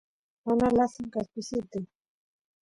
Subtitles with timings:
[0.45, 1.79] mana lasan kaspisitu